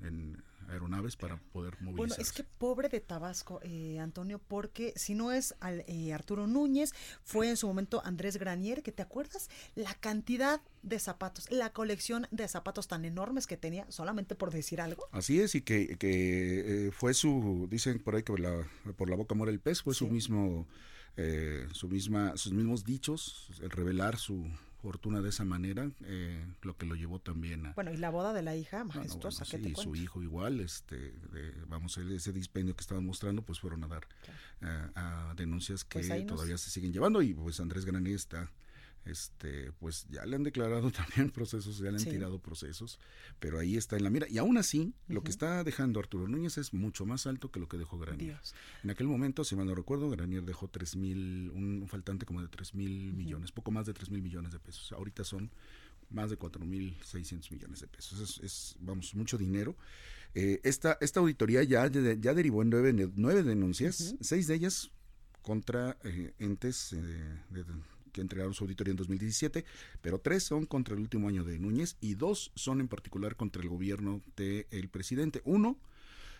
[0.02, 1.96] en aeronaves para poder movilizarse.
[1.96, 6.46] Bueno, es que pobre de Tabasco, eh, Antonio, porque si no es al, eh, Arturo
[6.46, 11.72] Núñez, fue en su momento Andrés Granier, que te acuerdas la cantidad de zapatos, la
[11.72, 15.08] colección de zapatos tan enormes que tenía, solamente por decir algo.
[15.12, 19.16] Así es, y que, que eh, fue su, dicen por ahí que la, por la
[19.16, 20.66] boca mora el pez, fue su mismo,
[21.72, 24.46] su misma, sus mismos dichos, el revelar su
[24.80, 27.72] fortuna de esa manera, eh, lo que lo llevó también a...
[27.74, 31.14] Bueno, y la boda de la hija majestuosa, sí, su hijo igual, este,
[31.68, 34.06] vamos, ese dispendio que estaban mostrando, pues fueron a dar
[34.62, 38.50] eh, a denuncias que pues todavía se siguen llevando y pues Andrés Grané está
[39.04, 42.98] este, pues ya le han declarado también procesos, ya le han tirado procesos,
[43.38, 44.26] pero ahí está en la mira.
[44.28, 47.68] Y aún así, lo que está dejando Arturo Núñez es mucho más alto que lo
[47.68, 48.38] que dejó Granier.
[48.82, 52.48] En aquel momento, si mal no recuerdo, Granier dejó tres mil, un faltante como de
[52.48, 54.92] tres mil millones, poco más de tres mil millones de pesos.
[54.92, 55.50] Ahorita son
[56.10, 58.40] más de cuatro mil seiscientos millones de pesos.
[58.42, 59.76] Es, vamos, mucho dinero.
[60.34, 64.90] Eh, esta, esta auditoría ya, ya derivó en nueve, nueve denuncias, seis de ellas
[65.42, 66.96] contra eh, entes eh,
[67.50, 67.64] de,
[68.10, 69.64] que entregaron su auditoría en 2017,
[70.00, 73.62] pero tres son contra el último año de Núñez y dos son en particular contra
[73.62, 75.42] el gobierno del presidente.
[75.44, 75.78] Uno,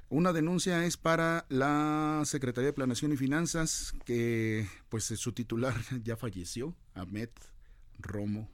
[0.09, 6.16] una denuncia es para la Secretaría de Planación y Finanzas, que pues su titular ya
[6.16, 7.30] falleció, Ahmed
[8.02, 8.48] Romo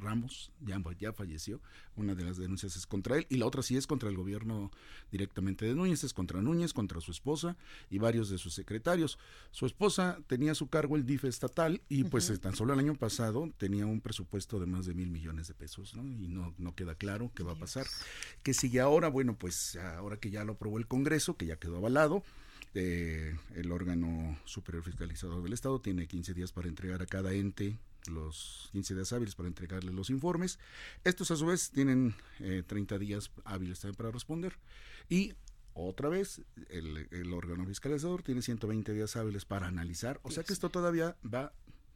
[0.00, 1.60] Ramos, ya, ya, falleció.
[1.96, 4.70] Una de las denuncias es contra él y la otra sí es contra el gobierno
[5.10, 7.56] directamente de Núñez, es contra Núñez, contra su esposa
[7.90, 9.18] y varios de sus secretarios.
[9.50, 12.94] Su esposa tenía a su cargo el DIF estatal y pues tan solo el año
[12.94, 16.02] pasado tenía un presupuesto de más de mil millones de pesos, ¿no?
[16.02, 17.86] Y no, no queda claro qué va a pasar.
[18.42, 19.08] ¿Qué sigue ahora?
[19.08, 22.22] Bueno, pues ahora que ya lo aprobó el Congreso, que ya quedó avalado,
[22.74, 27.78] eh, el órgano superior fiscalizador del Estado tiene 15 días para entregar a cada ente
[28.06, 30.58] los 15 días hábiles para entregarle los informes.
[31.04, 34.58] Estos a su vez tienen 30 eh, días hábiles también para responder.
[35.08, 35.34] Y
[35.74, 40.20] otra vez, el, órgano fiscalizador tiene 120 días hábiles para analizar.
[40.22, 41.52] O sea que esto todavía va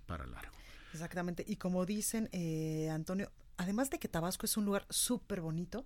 [0.06, 0.52] para largo.
[0.92, 1.44] Exactamente.
[1.46, 5.84] Y como dicen, eh, Antonio, además de que Tabasco es un lugar súper bonito,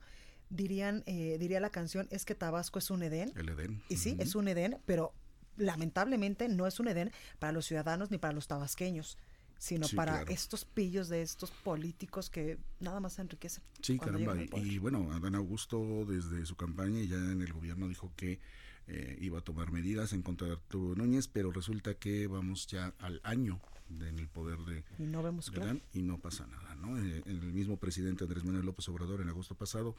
[0.50, 3.32] dirían, eh, diría la canción, es que Tabasco es un Edén.
[3.36, 3.82] El Edén.
[3.88, 5.12] Y sí, es un Edén, pero
[5.56, 9.18] lamentablemente no es un Edén para los ciudadanos ni para los tabasqueños
[9.60, 13.62] sino para estos pillos de estos políticos que nada más se enriquecen.
[13.82, 14.34] Sí, caramba.
[14.56, 18.40] Y, bueno, Adán Augusto desde su campaña ya en el gobierno dijo que
[18.86, 22.94] eh, iba a tomar medidas en contra de Arturo Núñez, pero resulta que vamos ya
[23.00, 25.52] al año en el poder de, y no vemos
[25.92, 26.74] y no pasa nada.
[26.76, 26.96] ¿no?
[26.98, 29.94] Eh, el mismo presidente Andrés Manuel López Obrador en agosto pasado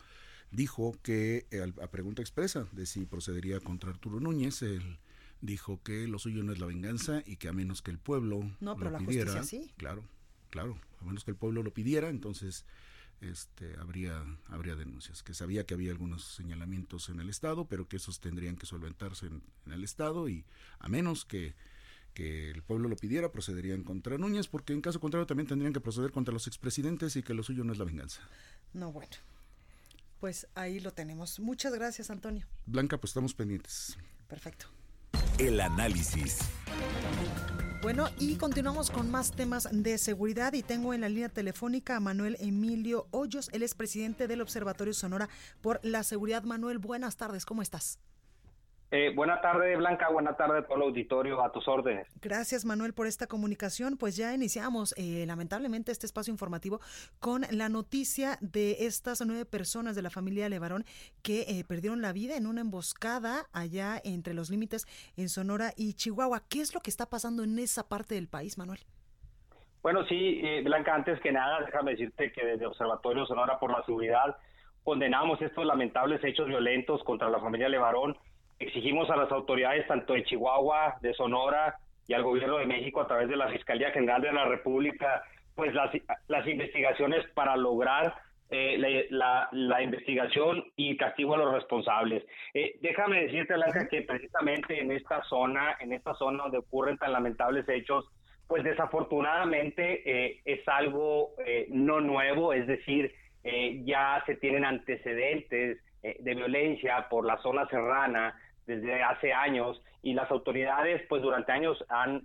[0.49, 1.45] dijo que
[1.79, 4.97] a pregunta expresa de si procedería contra Arturo Núñez, él
[5.41, 8.49] dijo que lo suyo no es la venganza y que a menos que el pueblo
[8.59, 9.71] no, pero lo la pidiera, sí.
[9.77, 10.03] claro,
[10.49, 12.65] claro, a menos que el pueblo lo pidiera, entonces
[13.21, 17.97] este, habría, habría denuncias, que sabía que había algunos señalamientos en el Estado, pero que
[17.97, 20.45] esos tendrían que solventarse en, el Estado y
[20.79, 21.53] a menos que,
[22.13, 25.79] que el pueblo lo pidiera, procederían contra Núñez, porque en caso contrario también tendrían que
[25.79, 28.21] proceder contra los expresidentes y que lo suyo no es la venganza.
[28.73, 29.11] No, bueno.
[30.19, 31.39] Pues ahí lo tenemos.
[31.39, 32.45] Muchas gracias, Antonio.
[32.67, 33.97] Blanca, pues estamos pendientes.
[34.27, 34.67] Perfecto.
[35.37, 36.39] El análisis.
[37.81, 41.99] Bueno, y continuamos con más temas de seguridad y tengo en la línea telefónica a
[41.99, 45.29] Manuel Emilio Hoyos, él es presidente del Observatorio Sonora
[45.61, 46.43] por la Seguridad.
[46.43, 47.97] Manuel, buenas tardes, ¿cómo estás?
[48.93, 50.09] Eh, buena tarde, Blanca.
[50.09, 52.07] Buena tarde a todo el auditorio, a tus órdenes.
[52.21, 53.95] Gracias, Manuel, por esta comunicación.
[53.97, 56.81] Pues ya iniciamos, eh, lamentablemente, este espacio informativo
[57.21, 60.83] con la noticia de estas nueve personas de la familia Levarón
[61.23, 65.93] que eh, perdieron la vida en una emboscada allá entre los límites en Sonora y
[65.93, 66.41] Chihuahua.
[66.49, 68.81] ¿Qué es lo que está pasando en esa parte del país, Manuel?
[69.81, 73.83] Bueno, sí, eh, Blanca, antes que nada, déjame decirte que desde Observatorio Sonora por la
[73.85, 74.35] Seguridad
[74.83, 78.17] condenamos estos lamentables hechos violentos contra la familia Levarón
[78.61, 83.07] Exigimos a las autoridades tanto de Chihuahua, de Sonora y al gobierno de México a
[83.07, 85.23] través de la Fiscalía General de la República,
[85.55, 85.89] pues las,
[86.27, 88.13] las investigaciones para lograr
[88.51, 92.23] eh, la, la, investigación y castigo a los responsables.
[92.53, 97.13] Eh, déjame decirte, Blanca, que precisamente en esta zona, en esta zona donde ocurren tan
[97.13, 98.05] lamentables hechos,
[98.47, 101.31] pues desafortunadamente eh, es algo
[101.69, 103.11] no nuevo, es decir,
[103.85, 108.35] ya se tienen antecedentes de violencia por la zona serrana,
[108.75, 112.23] desde hace años y las autoridades pues durante años han,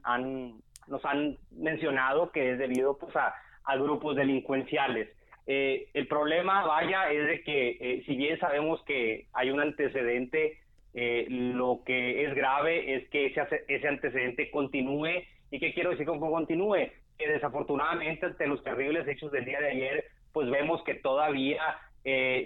[0.87, 5.09] nos han mencionado que es debido pues a, a grupos delincuenciales.
[5.47, 10.59] Eh, el problema, vaya, es de que eh, si bien sabemos que hay un antecedente,
[10.95, 15.23] eh, lo que es grave es que ese, ese antecedente continúe.
[15.51, 16.91] ¿Y qué quiero decir con que continúe?
[17.19, 21.63] Que desafortunadamente ante los terribles hechos del día de ayer, pues vemos que todavía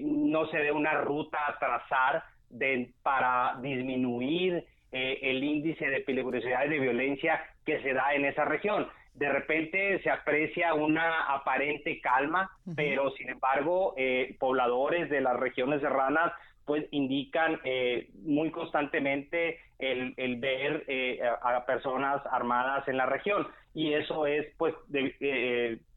[0.01, 6.65] no se ve una ruta a trazar de, para disminuir eh, el índice de peligrosidad
[6.67, 8.89] y de violencia que se da en esa región.
[9.15, 15.81] De repente se aprecia una aparente calma, pero sin embargo, eh, pobladores de las regiones
[15.81, 16.33] serranas
[16.65, 20.85] pues indican eh, muy constantemente el, el ver
[21.43, 24.75] a personas armadas en la región y eso es pues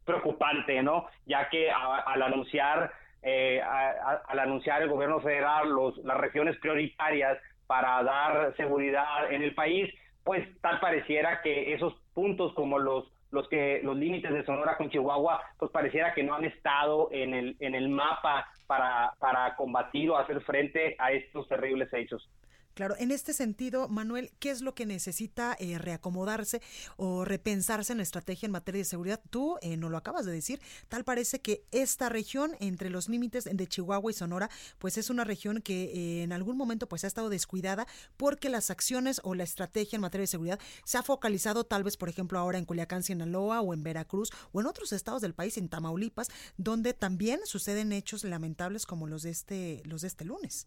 [0.04, 1.06] preocupante, ¿no?
[1.26, 2.92] Ya que al anunciar
[3.24, 9.54] eh, al anunciar el gobierno federal los, las regiones prioritarias para dar seguridad en el
[9.54, 14.76] país, pues tal pareciera que esos puntos como los los que los límites de Sonora
[14.76, 19.56] con Chihuahua, pues pareciera que no han estado en el en el mapa para para
[19.56, 22.28] combatir o hacer frente a estos terribles hechos.
[22.74, 26.60] Claro, en este sentido, Manuel, ¿qué es lo que necesita eh, reacomodarse
[26.96, 29.20] o repensarse en la estrategia en materia de seguridad?
[29.30, 33.44] Tú eh, no lo acabas de decir, tal parece que esta región entre los límites
[33.44, 37.06] de Chihuahua y Sonora, pues es una región que eh, en algún momento pues ha
[37.06, 41.62] estado descuidada porque las acciones o la estrategia en materia de seguridad se ha focalizado
[41.62, 45.22] tal vez, por ejemplo, ahora en Culiacán, Sinaloa o en Veracruz o en otros estados
[45.22, 50.08] del país, en Tamaulipas, donde también suceden hechos lamentables como los de este, los de
[50.08, 50.66] este lunes.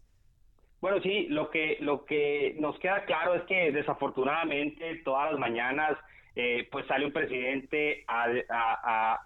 [0.80, 5.98] Bueno, sí, lo que, lo que nos queda claro es que desafortunadamente todas las mañanas
[6.36, 8.04] eh, pues sale un presidente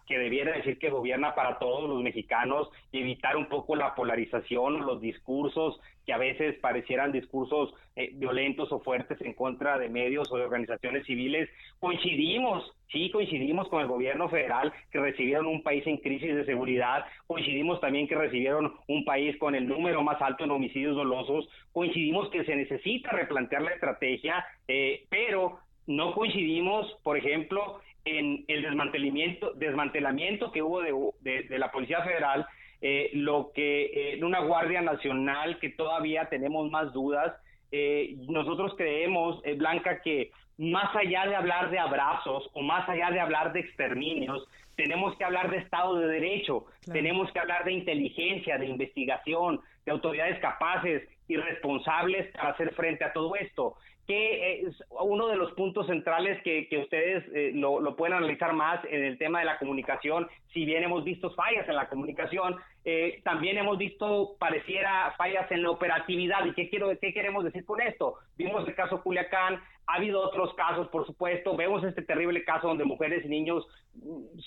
[0.06, 4.86] que debiera decir que gobierna para todos los mexicanos y evitar un poco la polarización,
[4.86, 10.30] los discursos que a veces parecieran discursos eh, violentos o fuertes en contra de medios
[10.32, 11.48] o de organizaciones civiles.
[11.78, 17.04] Coincidimos, sí, coincidimos con el gobierno federal que recibieron un país en crisis de seguridad,
[17.26, 22.30] coincidimos también que recibieron un país con el número más alto en homicidios dolosos, coincidimos
[22.30, 29.53] que se necesita replantear la estrategia, eh, pero no coincidimos, por ejemplo, en el desmantelamiento,
[29.55, 32.47] desmantelamiento que hubo de, de la Policía Federal
[32.85, 37.33] eh, lo que eh, en una Guardia Nacional que todavía tenemos más dudas.
[37.71, 43.21] Eh, nosotros creemos, Blanca, que más allá de hablar de abrazos o más allá de
[43.21, 48.59] hablar de exterminios, tenemos que hablar de Estado de Derecho, tenemos que hablar de inteligencia,
[48.59, 54.82] de investigación, de autoridades capaces y responsables para hacer frente a todo esto que es
[54.90, 59.05] uno de los puntos centrales que, que ustedes eh, lo, lo, pueden analizar más en
[59.05, 63.59] el tema de la comunicación, si bien hemos visto fallas en la comunicación, eh, también
[63.59, 66.44] hemos visto, pareciera, fallas en la operatividad.
[66.44, 68.16] ¿Y qué, quiero, qué queremos decir con esto?
[68.36, 72.84] Vimos el caso Culiacán, ha habido otros casos, por supuesto, vemos este terrible caso donde
[72.84, 73.66] mujeres y niños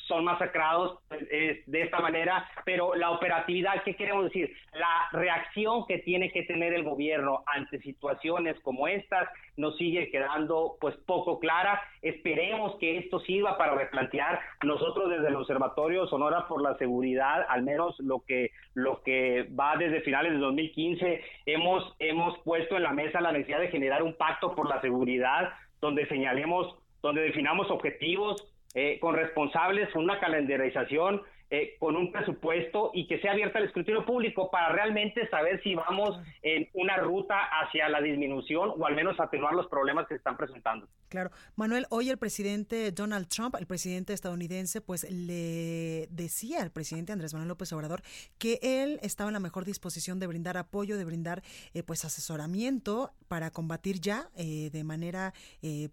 [0.07, 0.99] son masacrados
[1.31, 4.51] eh, de esta manera, pero la operatividad, ¿qué queremos decir?
[4.73, 10.77] La reacción que tiene que tener el gobierno ante situaciones como estas nos sigue quedando
[10.81, 11.81] pues poco clara.
[12.01, 17.63] Esperemos que esto sirva para replantear nosotros desde el Observatorio Sonora por la Seguridad, al
[17.63, 22.91] menos lo que lo que va desde finales de 2015, hemos hemos puesto en la
[22.91, 28.54] mesa la necesidad de generar un pacto por la seguridad donde señalemos, donde definamos objetivos,
[28.77, 34.05] eh, con responsables, una calendarización, eh, con un presupuesto y que sea abierta al escrutinio
[34.05, 39.17] público para realmente saber si vamos en una ruta hacia la disminución o al menos
[39.19, 40.89] atenuar los problemas que se están presentando.
[41.07, 41.29] Claro.
[41.55, 47.33] Manuel, hoy el presidente Donald Trump, el presidente estadounidense, pues le decía al presidente Andrés
[47.33, 48.01] Manuel López Obrador
[48.37, 53.13] que él estaba en la mejor disposición de brindar apoyo, de brindar eh, pues asesoramiento
[53.29, 55.33] para combatir ya de manera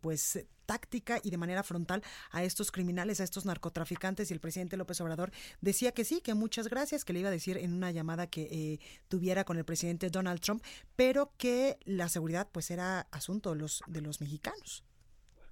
[0.01, 2.01] pues táctica y de manera frontal
[2.31, 6.33] a estos criminales, a estos narcotraficantes y el presidente López Obrador decía que sí, que
[6.33, 8.79] muchas gracias, que le iba a decir en una llamada que eh,
[9.11, 10.63] tuviera con el presidente Donald Trump,
[10.97, 14.83] pero que la seguridad pues era asunto de los, de los mexicanos.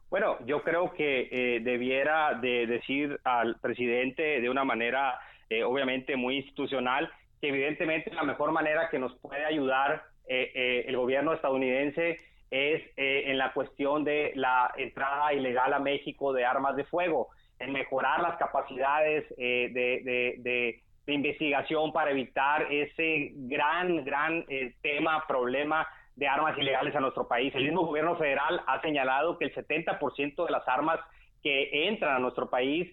[0.08, 6.16] Bueno, yo creo que eh, debiera de decir al presidente de una manera eh, obviamente
[6.16, 7.12] muy institucional
[7.42, 12.20] que evidentemente la mejor manera que nos puede ayudar el gobierno estadounidense
[12.50, 17.28] es eh, en la cuestión de la entrada ilegal a México de armas de fuego,
[17.58, 25.84] en mejorar las capacidades eh, de, investigación para evitar ese gran, gran eh, tema, problema
[26.14, 27.52] de armas ilegales a nuestro país.
[27.56, 31.00] El mismo gobierno federal ha señalado que el 70% de las armas
[31.42, 32.88] que entran a nuestro país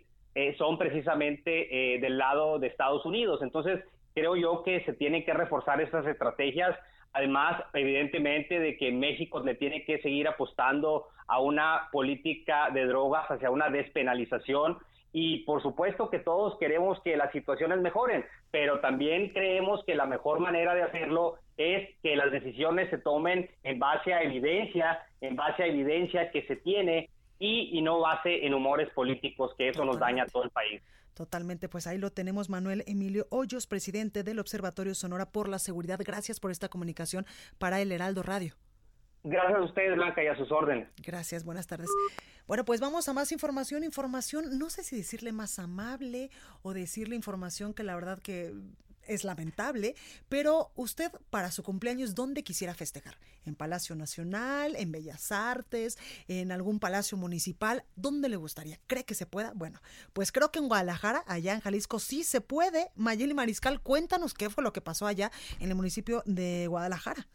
[0.58, 3.42] son precisamente del lado de Estados Unidos.
[3.44, 3.84] Entonces,
[4.16, 6.76] creo yo que se tienen que reforzar estas estrategias
[7.14, 13.30] Además, evidentemente, de que México le tiene que seguir apostando a una política de drogas
[13.30, 14.78] hacia una despenalización
[15.14, 20.06] y por supuesto que todos queremos que las situaciones mejoren, pero también creemos que la
[20.06, 25.36] mejor manera de hacerlo es que las decisiones se tomen en base a evidencia, en
[25.36, 29.86] base a evidencia que se tiene y, y no base en humores políticos, que eso
[29.86, 30.82] nos daña a todo el país.
[31.18, 36.00] Totalmente, pues ahí lo tenemos, Manuel Emilio Hoyos, presidente del Observatorio Sonora por la Seguridad.
[36.06, 37.26] Gracias por esta comunicación
[37.58, 38.54] para el Heraldo Radio.
[39.24, 40.88] Gracias a ustedes, Blanca, y a sus órdenes.
[41.04, 41.90] Gracias, buenas tardes.
[42.46, 46.30] Bueno, pues vamos a más información, información, no sé si decirle más amable
[46.62, 48.54] o decirle información que la verdad que
[49.08, 49.96] es lamentable,
[50.30, 53.18] pero usted para su cumpleaños, ¿dónde quisiera festejar?
[53.46, 55.98] ¿En Palacio Nacional, en Bellas Artes,
[56.28, 57.86] en algún palacio municipal?
[57.96, 58.80] ¿Dónde le gustaría?
[58.88, 59.54] ¿Cree que se pueda?
[59.56, 59.82] Bueno,
[60.14, 62.92] pues creo que en Guadalajara, allá en Jalisco, sí se puede.
[62.96, 67.28] Mayeli Mariscal, cuéntanos qué fue lo que pasó allá en el municipio de Guadalajara.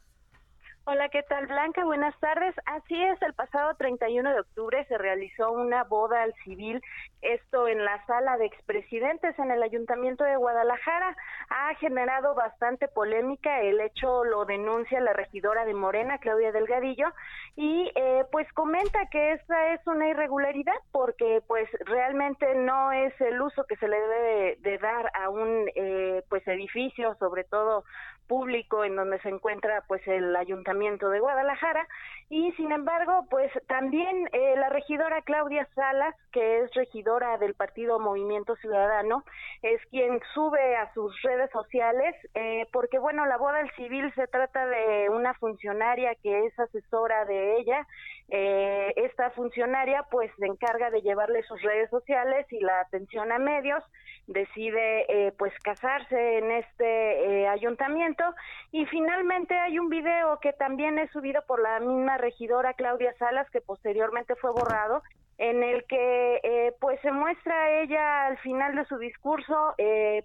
[0.84, 1.84] Hola, ¿qué tal Blanca?
[1.84, 2.56] Buenas tardes.
[2.66, 6.82] Así es, el pasado 31 de octubre se realizó una boda al civil,
[7.20, 11.16] esto en la sala de expresidentes en el Ayuntamiento de Guadalajara.
[11.50, 17.12] Ha generado bastante polémica, el hecho lo denuncia la regidora de Morena, Claudia Delgadillo,
[17.54, 23.40] y eh, pues comenta que esta es una irregularidad porque pues realmente no es el
[23.40, 27.84] uso que se le debe de dar a un eh, pues edificio, sobre todo
[28.32, 31.86] público en donde se encuentra pues el ayuntamiento de Guadalajara.
[32.30, 38.00] Y sin embargo pues también eh, la regidora Claudia Salas que es regidora del partido
[38.00, 39.22] Movimiento Ciudadano
[39.60, 44.26] es quien sube a sus redes sociales eh, porque bueno la boda del civil se
[44.28, 47.86] trata de una funcionaria que es asesora de ella.
[48.30, 53.38] Eh, esta funcionaria pues se encarga de llevarle sus redes sociales y la atención a
[53.38, 53.84] medios
[54.26, 58.24] decide eh, pues casarse en este eh, ayuntamiento.
[58.70, 63.48] Y finalmente hay un video que también es subido por la misma regidora Claudia Salas
[63.50, 65.02] que posteriormente fue borrado
[65.38, 69.74] en el que eh, pues se muestra ella al final de su discurso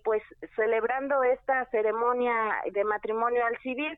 [0.04, 0.22] pues
[0.56, 2.34] celebrando esta ceremonia
[2.72, 3.98] de matrimonio al civil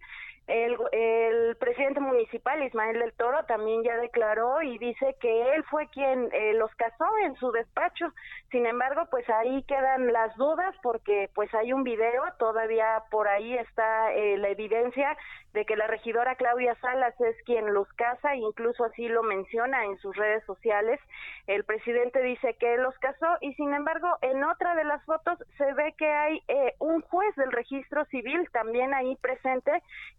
[0.50, 6.30] el, presidente municipal, Ismael del Toro, también ya declaró y dice que él fue quien
[6.34, 8.12] eh, los casó en su despacho.
[8.52, 13.58] Sin embargo, pues ahí quedan las dudas porque pues hay un video, todavía por ahí
[13.58, 15.16] está eh, la evidencia
[15.54, 19.98] de que la regidora Claudia Salas es quien los casa, incluso así lo menciona en
[19.98, 21.00] sus redes sociales.
[21.48, 25.40] El presidente dice que él los casó y sin embargo en otra de las fotos
[25.58, 29.72] se ve que hay eh, un juez del registro civil también ahí presente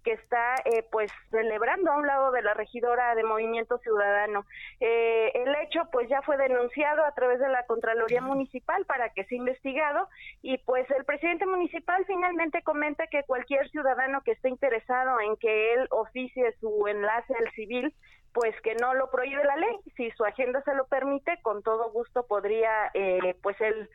[0.05, 4.47] que está eh, pues celebrando a un lado de la regidora de Movimiento Ciudadano.
[4.81, 9.25] Eh, el hecho pues ya fue denunciado a través de la Contraloría Municipal para que
[9.25, 10.09] sea investigado
[10.43, 15.75] y pues el presidente municipal finalmente comenta que cualquier ciudadano que esté interesado en que
[15.75, 17.95] él oficie su enlace al civil
[18.33, 19.77] pues que no lo prohíbe la ley.
[19.97, 23.89] Si su agenda se lo permite, con todo gusto podría, eh, pues él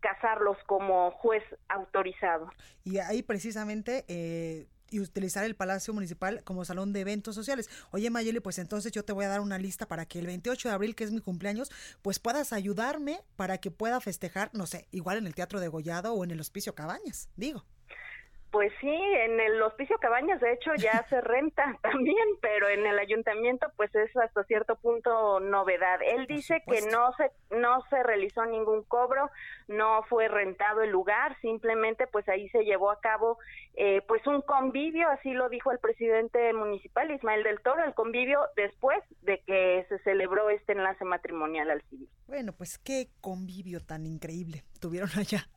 [0.00, 2.50] casarlos como juez autorizado.
[2.84, 7.68] Y ahí precisamente eh, y utilizar el Palacio Municipal como salón de eventos sociales.
[7.90, 10.68] Oye Mayeli, pues entonces yo te voy a dar una lista para que el 28
[10.68, 11.70] de abril, que es mi cumpleaños,
[12.02, 16.12] pues puedas ayudarme para que pueda festejar, no sé, igual en el Teatro de Gollado
[16.12, 17.64] o en el Hospicio Cabañas, digo.
[18.50, 22.98] Pues sí, en el Hospicio Cabañas de hecho ya se renta también, pero en el
[22.98, 26.00] ayuntamiento pues es hasta cierto punto novedad.
[26.02, 29.30] Él dice que no se no se realizó ningún cobro,
[29.66, 33.38] no fue rentado el lugar, simplemente pues ahí se llevó a cabo
[33.74, 38.40] eh, pues un convivio, así lo dijo el presidente municipal Ismael del Toro, el convivio
[38.56, 42.08] después de que se celebró este enlace matrimonial al civil.
[42.26, 45.48] Bueno, pues qué convivio tan increíble tuvieron allá.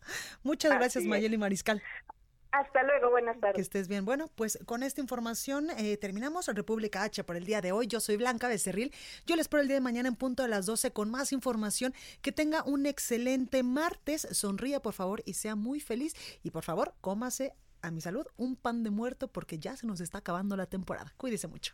[0.43, 1.81] Muchas gracias Mayeli Mariscal.
[2.51, 3.55] Hasta luego, buenas tardes.
[3.55, 4.03] Que estés bien.
[4.03, 7.87] Bueno, pues con esta información eh, terminamos República H por el día de hoy.
[7.87, 8.93] Yo soy Blanca Becerril.
[9.25, 11.93] Yo les espero el día de mañana en punto de las 12 con más información.
[12.21, 14.27] Que tenga un excelente martes.
[14.31, 16.13] Sonría, por favor, y sea muy feliz.
[16.43, 20.01] Y por favor, cómase a mi salud un pan de muerto porque ya se nos
[20.01, 21.13] está acabando la temporada.
[21.17, 21.73] Cuídese mucho.